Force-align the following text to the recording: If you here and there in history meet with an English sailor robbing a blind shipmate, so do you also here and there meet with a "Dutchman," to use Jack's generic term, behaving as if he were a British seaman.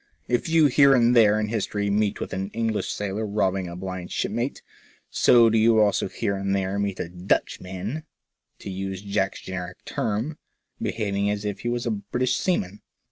If 0.27 0.49
you 0.49 0.65
here 0.65 0.95
and 0.95 1.15
there 1.15 1.39
in 1.39 1.49
history 1.49 1.91
meet 1.91 2.19
with 2.19 2.33
an 2.33 2.49
English 2.55 2.91
sailor 2.91 3.23
robbing 3.27 3.67
a 3.67 3.75
blind 3.75 4.11
shipmate, 4.11 4.63
so 5.11 5.47
do 5.47 5.59
you 5.59 5.79
also 5.79 6.07
here 6.09 6.35
and 6.35 6.55
there 6.55 6.79
meet 6.79 6.97
with 6.97 7.05
a 7.13 7.15
"Dutchman," 7.15 8.05
to 8.57 8.69
use 8.71 9.03
Jack's 9.03 9.41
generic 9.41 9.85
term, 9.85 10.39
behaving 10.81 11.29
as 11.29 11.45
if 11.45 11.59
he 11.59 11.69
were 11.69 11.77
a 11.85 11.91
British 11.91 12.35
seaman. 12.37 12.81